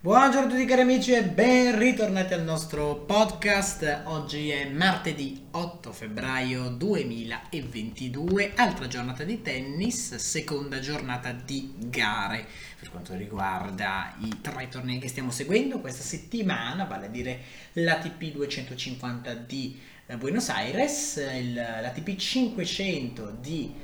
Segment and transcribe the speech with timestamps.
[0.00, 4.02] Buongiorno a tutti cari amici e ben ritornati al nostro podcast.
[4.04, 12.46] Oggi è martedì 8 febbraio 2022, altra giornata di tennis, seconda giornata di gare
[12.78, 17.40] per quanto riguarda i tre tornei che stiamo seguendo questa settimana, vale a dire
[17.72, 23.74] l'ATP 250 di eh, Buenos Aires, l'ATP 500 di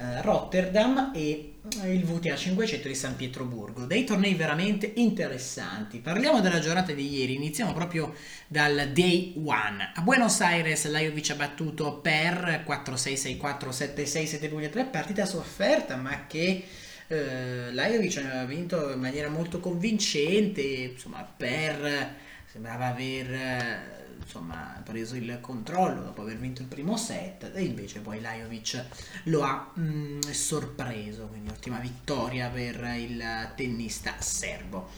[0.00, 3.84] eh, Rotterdam e eh, il VTA 500 di San Pietroburgo.
[3.84, 5.98] Dei tornei veramente interessanti.
[5.98, 8.14] Parliamo della giornata di ieri, iniziamo proprio
[8.46, 9.92] dal day one.
[9.94, 16.64] A Buenos Aires Lajovic ha battuto per 4-6-6-4-7-6-7-2-3, partita sofferta ma che
[17.06, 25.38] eh, Lajovic ha vinto in maniera molto convincente, insomma per sembrava aver insomma, preso il
[25.40, 28.84] controllo dopo aver vinto il primo set e invece poi Lajovic
[29.24, 34.88] lo ha mh, mm, sorpreso, quindi ottima vittoria per il tennista serbo.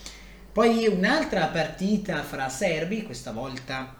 [0.52, 3.96] Poi un'altra partita fra serbi, questa volta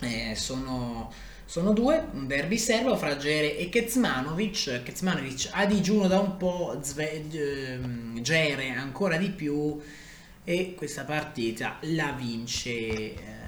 [0.00, 1.12] eh, sono,
[1.44, 4.82] sono, due, un derby serbo fra Gere e Kezmanovic.
[4.82, 9.78] Kezmanovic a digiuno da un po', Zve, ehm, Gere ancora di più
[10.42, 13.39] e questa partita la vince eh,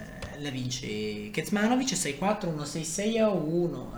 [0.42, 3.92] la vince Kezmanovic 6-4, 1-6-6 a 1.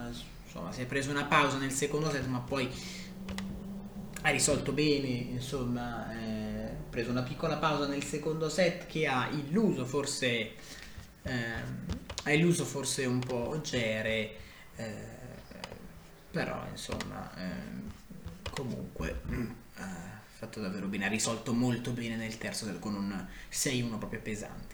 [0.45, 2.70] Insomma, si è preso una pausa nel secondo set, ma poi
[4.23, 5.09] ha risolto bene.
[5.09, 10.53] Insomma, eh, ha preso una piccola pausa nel secondo set che ha illuso forse.
[11.23, 11.92] Eh,
[12.25, 14.36] ha illuso forse un po' Gere.
[14.77, 15.23] Eh,
[16.31, 17.91] però insomma, ehm,
[18.51, 19.23] comunque.
[19.29, 24.20] Mm, ha fatto davvero bene, ha risolto molto bene nel terzo con un 6-1 proprio
[24.20, 24.73] pesante.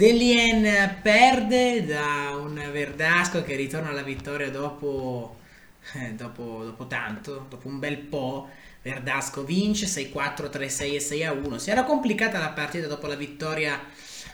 [0.00, 5.40] Delien perde da un Verdasco che ritorna alla vittoria dopo,
[5.92, 8.48] eh, dopo, dopo tanto, dopo un bel po'.
[8.80, 11.56] Verdasco vince 6-4, 3-6 e 6-1.
[11.56, 13.78] Si era complicata la partita dopo la vittoria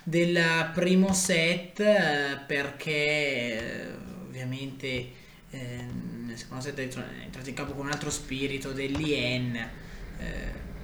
[0.04, 3.94] del primo set eh, perché eh,
[4.24, 5.10] ovviamente
[5.50, 6.82] nel secondo set è
[7.24, 9.68] entrato in campo con un altro spirito dell'Ien.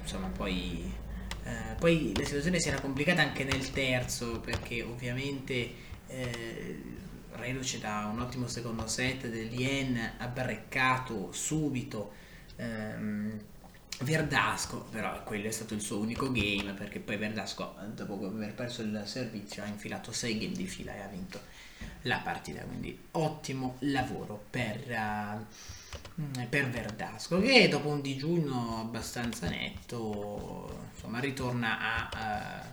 [0.02, 0.92] Insomma, poi
[1.44, 5.74] eh, poi la situazione si era complicata anche nel terzo perché ovviamente
[6.06, 6.82] eh,
[7.32, 12.12] reduce da un ottimo secondo set dell'Ien ha breccato subito
[12.56, 13.40] ehm,
[14.02, 18.82] Verdasco, però quello è stato il suo unico game perché poi Verdasco dopo aver perso
[18.82, 21.40] il servizio ha infilato 6 game di fila e ha vinto
[22.02, 24.80] la partita, quindi ottimo lavoro per...
[24.88, 25.44] Uh,
[26.48, 32.66] per Verdasco che dopo un digiuno abbastanza netto insomma ritorna a, a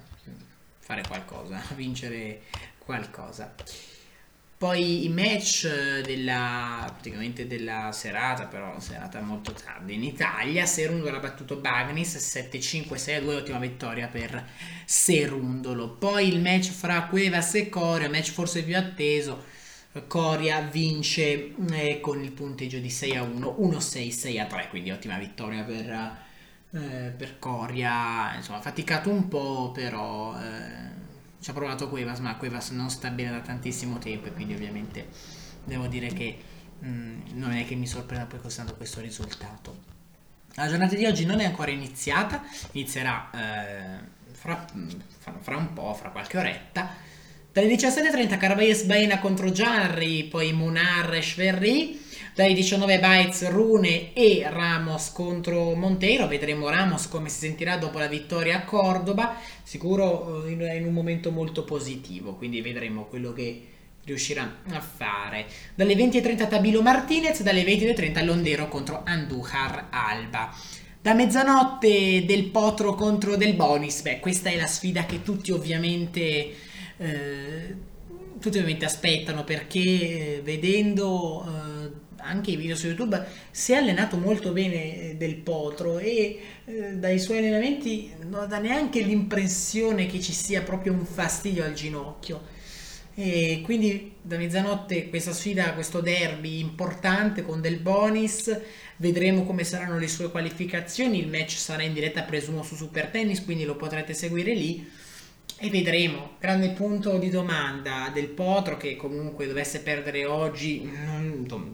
[0.79, 2.43] fare qualcosa a vincere
[2.77, 3.53] qualcosa
[4.59, 11.21] poi i match della, praticamente della serata, però serata molto tardi in Italia, Serundolo ha
[11.21, 14.45] battuto Bagnis 7-5-6-2, ottima vittoria per
[14.83, 15.91] Serundolo.
[15.91, 19.45] Poi il match fra Cuevas e Corea, match forse più atteso,
[20.07, 24.91] Coria vince eh, con il punteggio di 6 a 1, 1-6, 6 a 3, quindi
[24.91, 26.17] ottima vittoria per,
[26.71, 28.35] eh, per Coria.
[28.35, 30.88] Insomma, ha faticato un po', però eh,
[31.39, 35.07] ci ha provato Cuevas, ma Cuevas non sta bene da tantissimo tempo e quindi ovviamente
[35.63, 36.37] devo dire che
[36.79, 39.87] mh, mm, non è che mi sorprenda poi costando questo risultato.
[40.55, 43.99] La giornata di oggi non è ancora iniziata, inizierà eh,
[44.31, 44.65] fra,
[45.39, 47.07] fra un po', fra qualche oretta
[47.51, 51.99] dalle 17.30 Carvalhes Baena contro Jarry, poi Munar e Schverri.
[52.39, 56.25] Dalle 19 Baez, Rune e Ramos contro Monteiro.
[56.25, 59.35] Vedremo Ramos come si sentirà dopo la vittoria a Cordoba.
[59.61, 63.61] Sicuro eh, in un momento molto positivo, quindi vedremo quello che
[64.05, 65.47] riuscirà a fare.
[65.75, 70.55] Dalle 20.30 Tabilo Martinez, dalle 22.30 Londero contro Andujar Alba.
[71.01, 76.55] Da mezzanotte del Potro contro Del Bonis, beh, questa è la sfida che tutti ovviamente
[76.95, 77.75] eh,
[78.39, 79.81] tutti ovviamente aspettano perché
[80.37, 85.99] eh, vedendo eh, anche i video su YouTube si è allenato molto bene Del Potro
[85.99, 91.63] e eh, dai suoi allenamenti non dà neanche l'impressione che ci sia proprio un fastidio
[91.63, 92.57] al ginocchio.
[93.15, 98.57] E quindi da mezzanotte questa sfida, questo derby importante con Del Bonis,
[98.97, 103.43] vedremo come saranno le sue qualificazioni, il match sarà in diretta presumo su Super Tennis,
[103.43, 104.89] quindi lo potrete seguire lì
[105.59, 106.37] e vedremo.
[106.39, 110.89] Grande punto di domanda del Potro che comunque dovesse perdere oggi,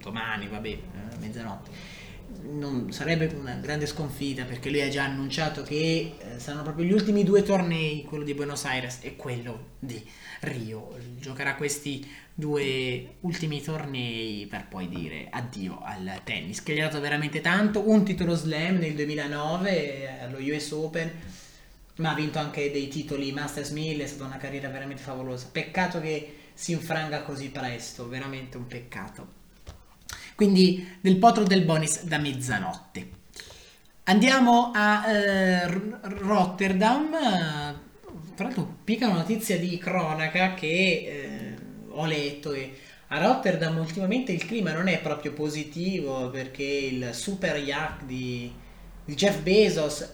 [0.01, 0.79] domani, vabbè, eh,
[1.19, 1.93] mezzanotte.
[2.41, 6.91] Non sarebbe una grande sconfitta perché lui ha già annunciato che eh, saranno proprio gli
[6.91, 10.03] ultimi due tornei, quello di Buenos Aires e quello di
[10.41, 10.97] Rio.
[11.19, 16.99] Giocherà questi due ultimi tornei per poi dire addio al tennis, che gli ha dato
[16.99, 17.87] veramente tanto.
[17.87, 21.11] Un titolo slam nel 2009 eh, allo US Open
[21.97, 25.47] ma ha vinto anche dei titoli Masters 1000, è stata una carriera veramente favolosa.
[25.51, 29.43] Peccato che si infranga così presto, veramente un peccato.
[30.35, 33.09] Quindi del potro del bonus da mezzanotte.
[34.03, 37.11] Andiamo a eh, Rotterdam.
[38.35, 41.55] Tra l'altro, picca una notizia di cronaca che eh,
[41.89, 42.77] ho letto e
[43.07, 48.51] a Rotterdam ultimamente il clima non è proprio positivo perché il super yacht di,
[49.05, 50.09] di Jeff Bezos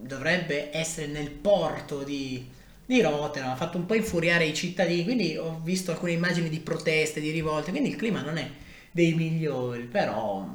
[0.00, 2.48] dovrebbe essere nel porto di,
[2.84, 6.60] di Rotterdam, ha fatto un po' infuriare i cittadini, quindi ho visto alcune immagini di
[6.60, 8.48] proteste, di rivolte, quindi il clima non è
[8.90, 10.48] dei migliori, però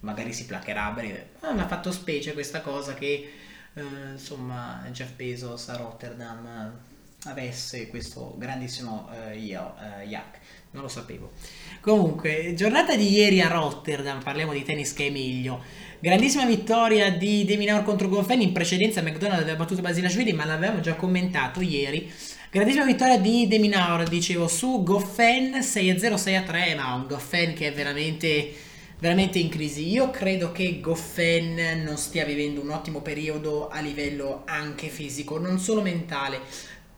[0.00, 1.30] magari si placherà a breve.
[1.40, 3.32] Ah, mi ha fatto specie questa cosa che
[3.74, 6.90] eh, insomma Jeff Bezos a Rotterdam
[7.24, 10.38] avesse questo grandissimo eh, yak,
[10.72, 11.32] non lo sapevo.
[11.80, 15.62] Comunque, giornata di ieri a Rotterdam, parliamo di tennis che è meglio.
[16.00, 18.40] Grandissima vittoria di Deminaur contro Goffin.
[18.40, 22.10] In precedenza McDonald aveva battuto Basilashvili, ma l'avevamo già commentato ieri.
[22.50, 28.52] Grandissima vittoria di Deminaur, dicevo, su Goffin 6-0, 6-3, ma un Goffin che è veramente,
[28.98, 29.88] veramente in crisi.
[29.88, 35.58] Io credo che Goffin non stia vivendo un ottimo periodo a livello anche fisico, non
[35.58, 36.40] solo mentale.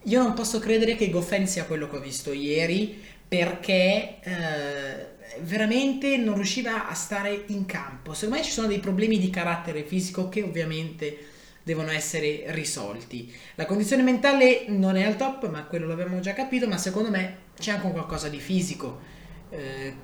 [0.05, 4.19] Io non posso credere che Goffin sia quello che ho visto ieri, perché...
[4.23, 8.15] Eh, veramente non riusciva a stare in campo.
[8.15, 11.19] Secondo me ci sono dei problemi di carattere fisico che ovviamente
[11.63, 13.33] devono essere risolti.
[13.55, 17.39] La condizione mentale non è al top, ma quello l'abbiamo già capito, ma secondo me
[17.59, 19.01] c'è anche qualcosa di fisico.
[19.51, 19.95] Eh,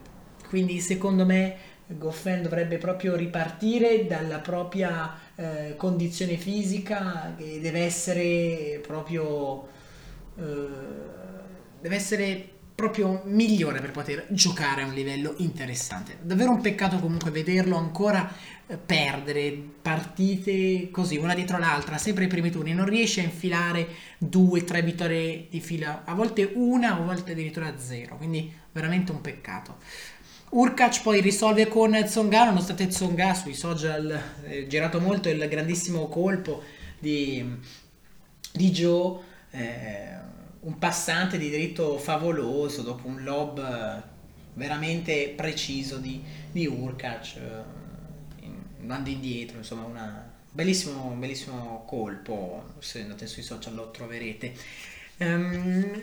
[0.48, 8.80] quindi secondo me Goffin dovrebbe proprio ripartire dalla propria eh, condizione fisica che deve essere
[8.84, 9.68] proprio
[11.80, 12.48] deve essere
[12.80, 16.16] proprio migliore per poter giocare a un livello interessante.
[16.22, 18.32] Davvero un peccato comunque vederlo ancora
[18.66, 19.52] eh, perdere
[19.82, 24.80] partite così, una dietro l'altra, sempre i primi turni, non riesce a infilare due, tre
[24.80, 29.76] vittorie di fila, a volte una, a volte addirittura zero, quindi veramente un peccato.
[30.52, 36.08] Urkac poi risolve con Tsonga, nonostante Tsonga sui social è eh, girato molto il grandissimo
[36.08, 36.62] colpo
[36.98, 37.44] di,
[38.52, 39.28] di Joe.
[39.50, 40.28] Eh,
[40.60, 44.02] un passante di diritto favoloso dopo un lob eh,
[44.54, 48.48] veramente preciso di, di Urkac eh,
[48.80, 54.54] andando indietro insomma un bellissimo, bellissimo colpo se andate sui social lo troverete.
[55.18, 56.02] Um,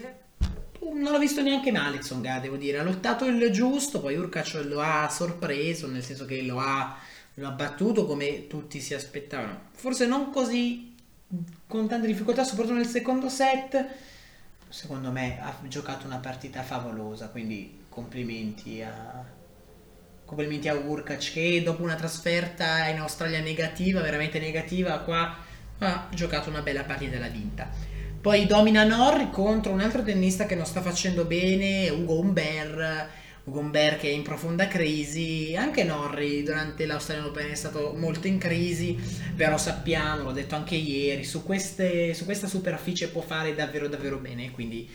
[0.79, 2.79] non l'ho visto neanche male Tsonga devo dire.
[2.79, 6.97] Ha lottato il giusto poi Urkac lo ha sorpreso nel senso che lo ha,
[7.35, 9.69] lo ha battuto come tutti si aspettavano.
[9.73, 10.95] Forse non così
[11.67, 13.85] con tante difficoltà soprattutto nel secondo set
[14.69, 19.23] secondo me ha giocato una partita favolosa, quindi complimenti a,
[20.25, 25.35] complimenti a Urkac che dopo una trasferta in Australia negativa, veramente negativa, qua
[25.79, 27.69] ha giocato una bella partita e l'ha vinta.
[28.19, 33.09] Poi domina Norri contro un altro tennista che non sta facendo bene, Ugo Umber
[33.49, 38.37] Gomber che è in profonda crisi, anche Norri durante l'Australian Open è stato molto in
[38.37, 38.97] crisi,
[39.35, 44.17] però sappiamo, l'ho detto anche ieri, su, queste, su questa superficie può fare davvero davvero
[44.17, 44.89] bene, quindi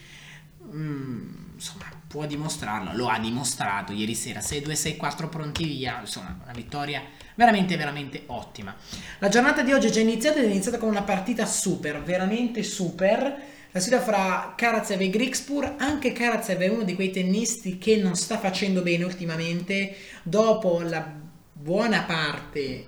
[0.71, 6.53] mm, insomma può dimostrarlo, lo ha dimostrato ieri sera, 6-2, 6-4 pronti via, insomma una
[6.53, 7.03] vittoria
[7.35, 8.77] veramente veramente ottima.
[9.19, 12.63] La giornata di oggi è già iniziata ed è iniziata con una partita super, veramente
[12.63, 15.77] super la sfida fra Karatsev e Grigspur.
[15.79, 19.97] Anche Karatsev è uno di quei tennisti che non sta facendo bene ultimamente.
[20.23, 21.21] Dopo la
[21.53, 22.87] buona parte,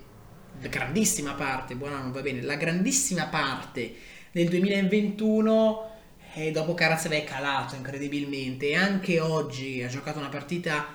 [0.60, 3.94] la grandissima parte, buona non va bene, la grandissima parte
[4.30, 5.90] del 2021
[6.34, 10.88] e dopo Karatsev è calato incredibilmente e anche oggi ha giocato una partita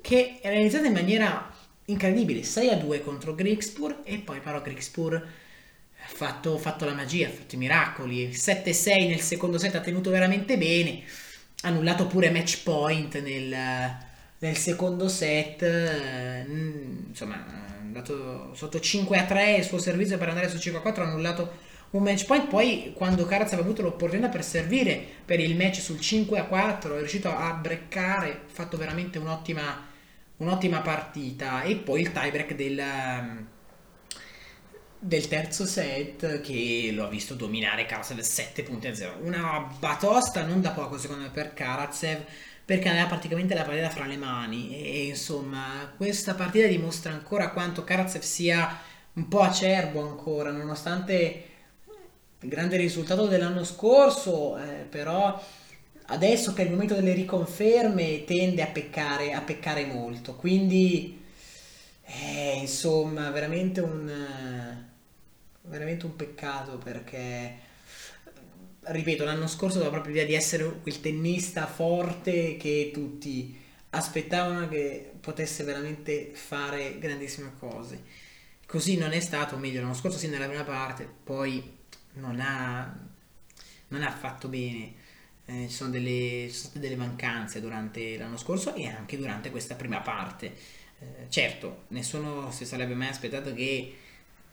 [0.00, 1.50] che era iniziata in maniera
[1.86, 5.26] incredibile 6 a 2 contro Grigspur e poi però Grigspur
[6.04, 8.28] ha fatto, fatto, la magia, ha fatto i miracoli.
[8.28, 11.02] 7-6 nel secondo set ha tenuto veramente bene.
[11.62, 13.96] Ha annullato pure match point nel,
[14.38, 15.62] nel secondo set.
[16.46, 21.00] Insomma, è andato sotto 5-3 il suo servizio per andare su 5-4.
[21.00, 21.52] Ha annullato
[21.90, 22.48] un match point.
[22.48, 27.34] Poi, quando Caraz aveva avuto l'opportunità per servire per il match sul 5-4, è riuscito
[27.34, 28.30] a breccare.
[28.30, 29.86] Ha fatto veramente un'ottima,
[30.36, 31.62] un'ottima partita.
[31.62, 32.82] E poi il tiebreak del
[35.04, 39.18] del terzo set che lo ha visto dominare Karatsev 7 punti a 0.
[39.20, 42.24] Una batosta non da poco secondo me per Karatsev
[42.64, 47.84] perché aveva praticamente la partita fra le mani e insomma questa partita dimostra ancora quanto
[47.84, 48.80] Karatsev sia
[49.12, 51.44] un po' acerbo ancora nonostante
[52.40, 55.38] il grande risultato dell'anno scorso eh, però
[56.06, 61.22] adesso che è il momento delle riconferme tende a peccare, a peccare molto quindi
[62.06, 64.82] eh, insomma veramente un
[65.64, 67.58] veramente un peccato perché,
[68.80, 75.12] ripeto, l'anno scorso aveva proprio l'idea di essere quel tennista forte che tutti aspettavano che
[75.20, 78.02] potesse veramente fare grandissime cose.
[78.66, 81.78] Così non è stato, meglio, l'anno scorso sì nella prima parte, poi
[82.14, 82.96] non ha,
[83.88, 85.02] non ha fatto bene.
[85.46, 89.50] Eh, ci, sono delle, ci sono state delle mancanze durante l'anno scorso e anche durante
[89.50, 90.54] questa prima parte.
[90.98, 93.98] Eh, certo, nessuno si sarebbe mai aspettato che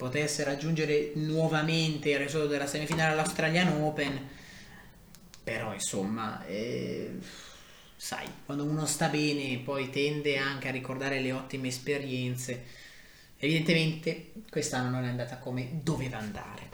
[0.02, 4.30] potesse raggiungere nuovamente il risultato della semifinale all'Australian Open,
[5.44, 7.20] però insomma, eh,
[7.96, 12.64] sai, quando uno sta bene poi tende anche a ricordare le ottime esperienze.
[13.38, 16.70] Evidentemente quest'anno non è andata come doveva andare.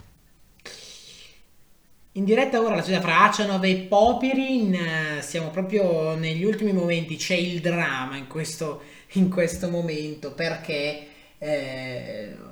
[2.13, 7.35] In diretta ora la sfida fra Acianov e Popirin, siamo proprio negli ultimi momenti, c'è
[7.35, 11.07] il dramma in questo, in questo momento perché
[11.39, 12.46] eh,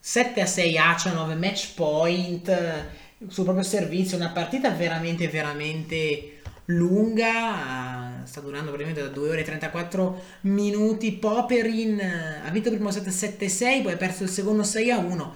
[0.00, 2.86] 7 a 6 Acianov, match point
[3.28, 9.44] sul proprio servizio, una partita veramente veramente lunga, sta durando praticamente da 2 ore e
[9.44, 12.00] 34 minuti, Poperin
[12.44, 15.30] ha vinto il primo set 7-6, poi ha perso il secondo 6-1,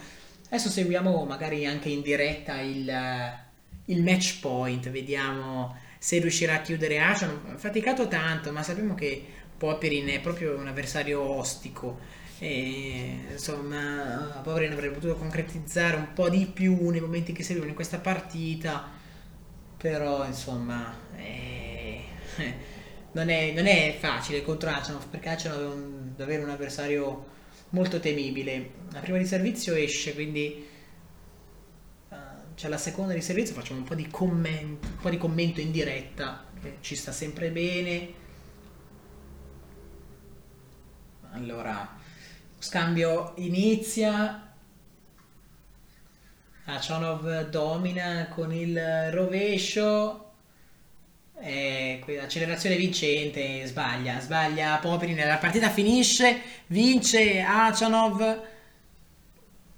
[0.55, 2.89] Adesso seguiamo magari anche in diretta il,
[3.87, 7.27] il match point, vediamo se riuscirà a chiudere Asha.
[7.27, 9.25] Ha faticato tanto, ma sappiamo che
[9.59, 11.99] Popperin è proprio un avversario ostico.
[12.39, 17.75] E, insomma, Popperin avrebbe potuto concretizzare un po' di più nei momenti che seguono in
[17.75, 18.91] questa partita.
[19.77, 22.01] Però, insomma, è...
[23.13, 27.33] non, è, non, è, facile contro Achanov perché Achanov è un, davvero un avversario
[27.71, 28.71] molto temibile.
[28.91, 30.67] La prima di servizio esce, quindi
[32.09, 32.17] uh,
[32.55, 35.71] c'è la seconda di servizio, facciamo un po' di commento, un po' di commento in
[35.71, 38.23] diretta, che ci sta sempre bene.
[41.33, 42.03] Allora,
[42.65, 44.41] scambio inizia.
[46.65, 50.33] Achanov domina con il rovescio
[51.41, 58.23] eh, accelerazione vincente, sbaglia, sbaglia Popperin, la partita finisce, vince Achanov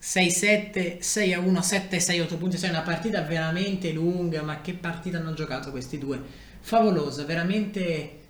[0.00, 5.73] 6-7, 6-1, 7-6, 8 punti, è una partita veramente lunga, ma che partita hanno giocato
[5.73, 6.23] questi due?
[6.61, 8.25] Favolosa, veramente,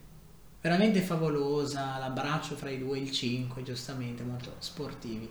[0.66, 5.30] veramente favolosa, l'abbraccio fra i due, il 5, giustamente, molto sportivi.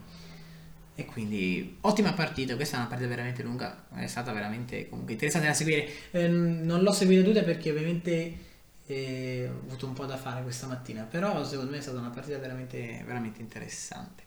[0.98, 5.48] E quindi ottima partita, questa è una partita veramente lunga, è stata veramente comunque interessante
[5.48, 5.90] da seguire.
[6.12, 8.38] Eh, non l'ho seguita tutta perché ovviamente
[8.86, 12.12] eh, ho avuto un po' da fare questa mattina, però secondo me è stata una
[12.12, 14.24] partita veramente, veramente interessante.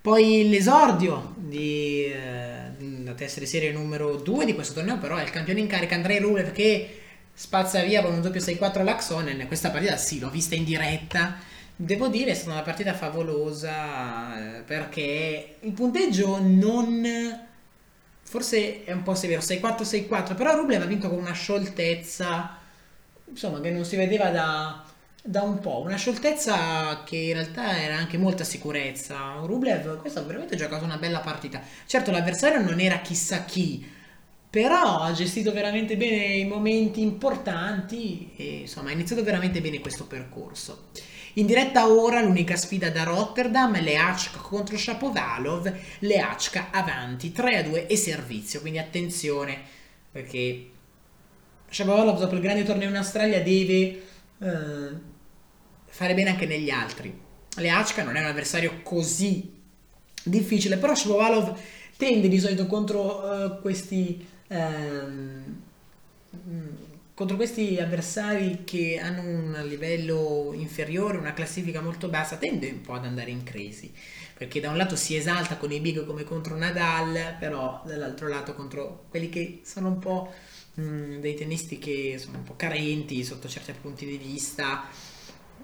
[0.00, 5.22] Poi l'esordio di, eh, della testa di serie numero 2 di questo torneo, però è
[5.22, 7.01] il campione in carica Andrei Rublev che
[7.32, 9.46] spazza via con un doppio 6-4 all'Axonen.
[9.46, 14.62] Questa partita sì, l'ho vista in diretta Devo dire è stata una partita favolosa eh,
[14.62, 17.04] perché il punteggio non...
[18.22, 22.58] forse è un po' severo, 6-4, 6-4, però Rublev ha vinto con una scioltezza,
[23.24, 24.84] insomma, che non si vedeva da,
[25.22, 29.40] da un po', una scioltezza che in realtà era anche molta sicurezza.
[29.42, 31.60] Rublev, questo ha veramente giocato una bella partita.
[31.86, 33.84] Certo l'avversario non era chissà chi,
[34.52, 40.06] però ha gestito veramente bene i momenti importanti e insomma ha iniziato veramente bene questo
[40.06, 40.88] percorso.
[41.34, 47.86] In diretta ora l'unica sfida da Rotterdam, Leachka contro Shapovalov, Leachka avanti 3 a 2
[47.86, 49.58] e servizio, quindi attenzione
[50.12, 50.68] perché
[51.70, 54.02] Shapovalov dopo il grande torneo in Australia deve
[54.38, 54.90] eh,
[55.86, 57.18] fare bene anche negli altri.
[57.56, 59.50] Leachka non è un avversario così
[60.22, 61.58] difficile, però Shapovalov
[61.96, 65.60] tende di solito contro uh, questi ehm,
[67.14, 72.94] contro questi avversari che hanno un livello inferiore, una classifica molto bassa, tende un po'
[72.94, 73.92] ad andare in crisi.
[74.36, 78.54] Perché da un lato si esalta con i big come contro Nadal, però dall'altro lato
[78.54, 80.32] contro quelli che sono un po'
[80.74, 84.88] mh, dei tennisti che sono un po' carenti sotto certi punti di vista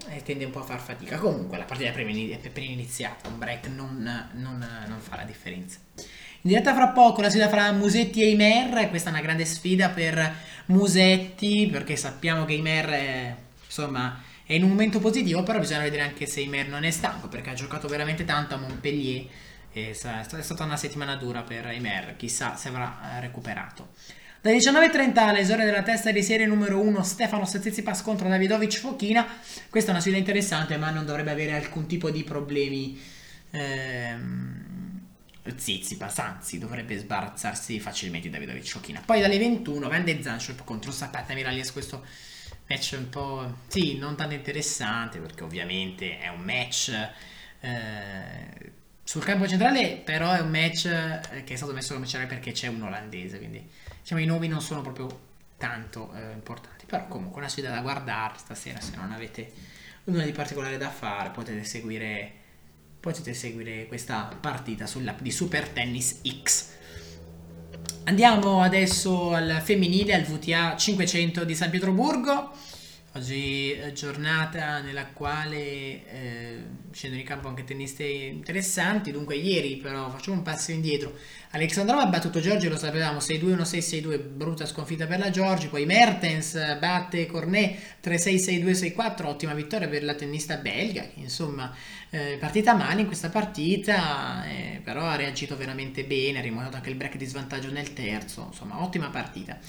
[0.07, 1.17] e tende un po' a far fatica.
[1.17, 5.79] Comunque la partita è appena iniziata, un break non, non, non fa la differenza.
[6.41, 9.89] In diretta fra poco la sfida fra Musetti e Imer, questa è una grande sfida
[9.89, 10.35] per
[10.67, 16.03] Musetti perché sappiamo che Imer è, insomma, è in un momento positivo, però bisogna vedere
[16.03, 19.25] anche se Imer non è stanco perché ha giocato veramente tanto a Montpellier
[19.73, 23.89] e è stata una settimana dura per Imer, chissà se avrà eh, recuperato.
[24.39, 29.27] Da 19.30 all'esore della testa di serie numero 1 Stefano Tsitsipas contro Davidovic Fochina.
[29.69, 32.97] Questa è una sfida interessante ma non dovrebbe avere alcun tipo di problemi.
[33.51, 34.68] Ehm
[35.57, 39.01] Zizipas, anzi dovrebbe sbarazzarsi facilmente Davidovic Ciocchina.
[39.05, 42.05] Poi dalle 21 Van de Zanschop contro Sapata Miralies, questo
[42.67, 46.91] match un po', sì, non tanto interessante perché ovviamente è un match
[47.61, 48.71] eh,
[49.03, 52.51] sul campo centrale però è un match eh, che è stato messo come centrale perché
[52.51, 53.67] c'è un olandese, quindi
[54.01, 55.27] diciamo i nomi non sono proprio
[55.57, 59.51] tanto eh, importanti, però comunque una sfida da guardare stasera se non avete
[60.05, 62.33] nulla di particolare da fare potete seguire,
[62.99, 66.67] potete seguire questa partita sull'app di Super Tennis X.
[68.05, 72.51] Andiamo adesso al femminile, al VTA 500 di San Pietroburgo.
[73.13, 79.11] Oggi è giornata nella quale eh, scendono in campo anche tenniste interessanti.
[79.11, 81.13] Dunque, ieri però facciamo un passo indietro.
[81.51, 85.67] Alexandrova ha battuto Giorgio, lo sapevamo 6-2, 1-6, 6-2, brutta sconfitta per la Giorgi.
[85.69, 91.03] Poi Mertens batte Cornet 3-6, 6-2, 6-4, ottima vittoria per la tennista belga.
[91.15, 91.73] Insomma,
[92.11, 96.39] eh, partita male in questa partita, eh, però ha reagito veramente bene.
[96.39, 98.45] Ha rimontato anche il break di svantaggio nel terzo.
[98.47, 99.59] Insomma, ottima partita.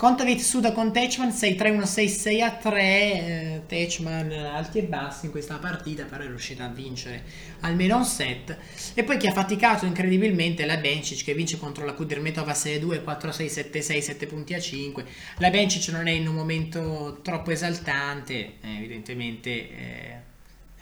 [0.00, 6.04] Kontaveit Suda con Techman 6-3-1-6-6 a 3 eh, Techman alti e bassi in questa partita
[6.04, 7.22] però è riuscita a vincere
[7.60, 8.56] almeno un set
[8.94, 13.04] e poi chi ha faticato incredibilmente è la Bencic che vince contro la Kudermetova 6-2
[13.04, 15.04] 4-6 7-6 7 punti a 5
[15.36, 20.16] la Bencic non è in un momento troppo esaltante eh, evidentemente eh,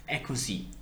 [0.05, 0.78] è così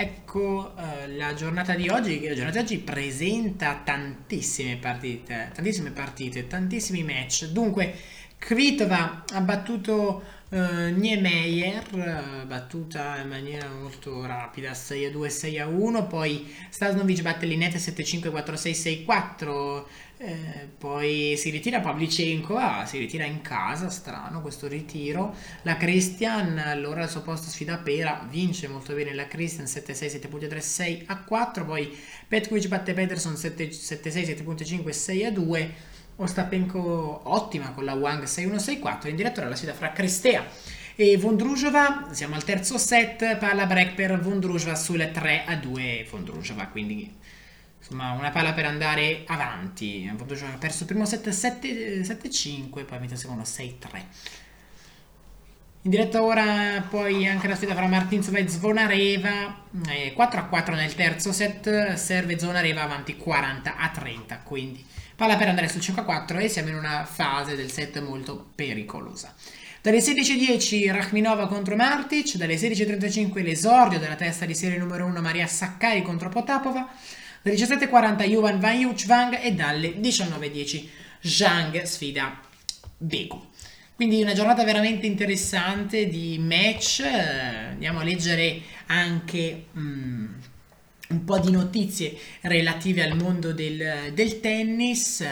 [0.00, 6.46] Ecco, uh, la giornata di oggi, la giornata di oggi presenta tantissime partite, tantissime partite,
[6.46, 7.46] tantissimi match.
[7.46, 7.96] Dunque,
[8.38, 15.58] Kvitova ha battuto uh, Niemeyer, uh, battuta in maniera molto rapida, 6 a 2, 6
[15.58, 19.88] a 1, poi Stasnovic batte Linette 7 5 4 6 6 4,
[20.20, 25.34] eh, poi si ritira Pavlicenko, ah, si ritira in casa, strano questo ritiro.
[25.62, 30.58] La Christian, allora al suo posto sfida Pera, vince molto bene la Christian 7-6, 7.3,
[30.58, 31.64] 6 a 4.
[31.64, 35.74] Poi Petkovic batte Peterson 7-6, 7.5, 6 a 2.
[36.20, 39.08] Ostapenko ottima con la Wang 6-1-6-4.
[39.08, 40.44] In direttore la sfida fra Cristea
[40.96, 42.08] e Vondrujova.
[42.10, 46.08] Siamo al terzo set, palla break per Vondrujova sul 3 a 2.
[46.10, 47.14] Vondrujova quindi
[47.78, 50.10] insomma una palla per andare avanti.
[50.10, 53.76] Ha perso il primo set 7-5, poi ha vinto il secondo 6-3.
[55.82, 61.32] In diretta ora poi anche la sfida fra Martinsova e Zvonareva, eh, 4-4 nel terzo
[61.32, 64.84] set, serve Zvonareva avanti 40-30, quindi
[65.18, 69.34] palla per andare sul 5-4 e siamo in una fase del set molto pericolosa.
[69.82, 75.48] Dalle 16.10 Rachminova contro Martic, dalle 16.35 l'esordio della testa di serie numero 1 Maria
[75.48, 76.88] Saccari contro Potapova,
[77.42, 80.86] dalle 17.40 Yuvan Van Yuchvang e dalle 19.10
[81.20, 82.40] Zhang sfida
[82.96, 83.44] Beku.
[83.96, 90.32] Quindi una giornata veramente interessante di match, andiamo a leggere anche um,
[91.08, 95.24] un po' di notizie relative al mondo del, del tennis.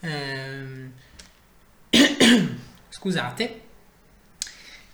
[0.00, 0.92] Uh, um,
[2.88, 3.62] scusate.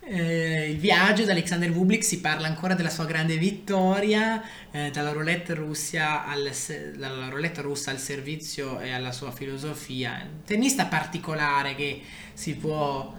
[0.02, 5.12] Eh, il viaggio da Alexander Bublik si parla ancora della sua grande vittoria, eh, dalla,
[5.12, 6.50] roulette al,
[6.96, 10.26] dalla, roulette russa al servizio e alla sua filosofia.
[10.44, 12.00] Tennista particolare che
[12.32, 13.14] si può,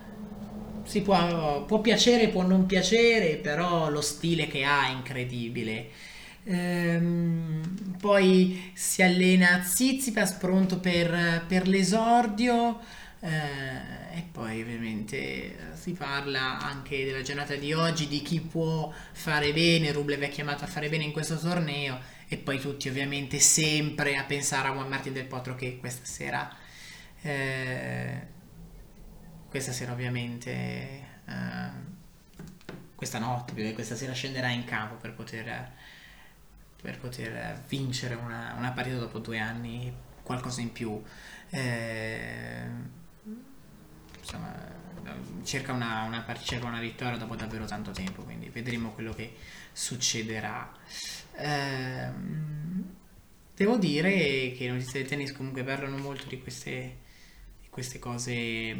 [0.84, 5.90] si può, può piacere, può non piacere, però lo stile che ha è incredibile.
[6.44, 12.80] Ehm, poi si allena Zizipas pronto per, per l'esordio.
[13.24, 19.54] Eh, e poi ovviamente si parla anche della giornata di oggi, di chi può fare
[19.54, 24.16] bene, Rublev è chiamato a fare bene in questo torneo e poi tutti ovviamente sempre
[24.16, 26.50] a pensare a Juan Martin del Potro che questa sera,
[27.22, 28.28] eh,
[29.50, 30.62] questa sera ovviamente,
[31.26, 31.70] eh,
[32.96, 35.72] questa notte, questa sera scenderà in campo per poter,
[36.82, 41.02] per poter vincere una, una partita dopo due anni, qualcosa in più.
[41.50, 42.64] Eh,
[44.20, 44.54] insomma,
[45.44, 49.36] cerca una, una, cerca una vittoria dopo davvero tanto tempo, quindi vedremo quello che
[49.72, 50.72] succederà.
[51.38, 52.96] Ehm,
[53.56, 56.98] devo dire che le notizie del tennis comunque parlano molto di queste,
[57.62, 58.76] di queste cose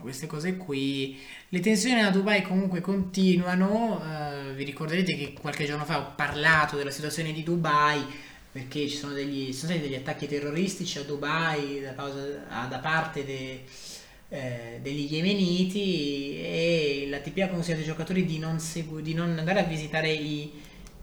[0.00, 1.18] queste cose qui.
[1.48, 4.00] Le tensioni a Dubai comunque continuano.
[4.00, 8.04] Uh, vi ricorderete che qualche giorno fa ho parlato della situazione di Dubai
[8.52, 13.60] perché ci sono, degli, sono stati degli attacchi terroristici a Dubai da, da parte dei
[14.34, 19.60] eh, degli yemeniti e la TPA consiglia ai giocatori di non, segu- di non andare
[19.60, 20.50] a visitare i,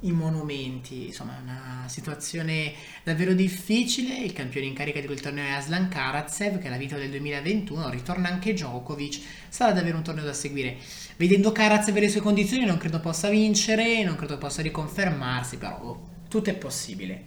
[0.01, 5.45] i monumenti, insomma è una situazione davvero difficile, il campione in carica di quel torneo
[5.45, 10.03] è Aslan Karatsev che è la vita del 2021, ritorna anche Djokovic, sarà davvero un
[10.03, 10.77] torneo da seguire.
[11.17, 15.79] Vedendo Karatsev e le sue condizioni non credo possa vincere, non credo possa riconfermarsi, però
[15.81, 17.25] oh, tutto è possibile.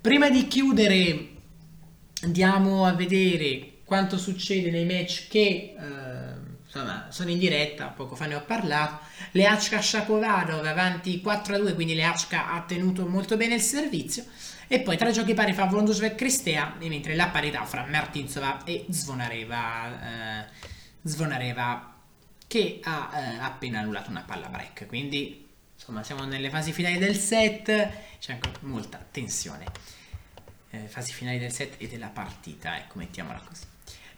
[0.00, 1.28] Prima di chiudere
[2.22, 6.29] andiamo a vedere quanto succede nei match che, eh,
[6.72, 9.04] insomma, sono in diretta, poco fa ne ho parlato.
[9.32, 14.24] Leachka Shapovalov avanti 4 a 2, quindi Leachka ha tenuto molto bene il servizio.
[14.68, 20.44] E poi tre giochi pari fa Vondosvek Cristea, mentre la parità fra Martinsova e Zvonareva,
[20.44, 20.44] eh,
[21.02, 21.94] Zvonareva
[22.46, 24.86] che ha eh, appena annullato una palla break.
[24.86, 27.66] Quindi, insomma, siamo nelle fasi finali del set,
[28.20, 29.64] c'è ancora molta tensione.
[30.70, 33.64] Eh, fasi finali del set e della partita, ecco, mettiamola così.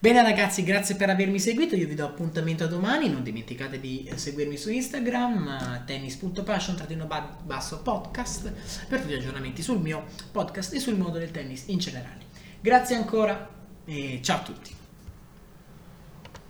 [0.02, 4.10] Bene ragazzi, grazie per avermi seguito, io vi do appuntamento a domani, non dimenticate di
[4.12, 8.52] seguirmi su Instagram, tennis.passion-basso podcast,
[8.88, 12.22] per tutti gli aggiornamenti sul mio podcast e sul mondo del tennis in generale.
[12.60, 13.48] Grazie ancora
[13.84, 14.81] e ciao a tutti.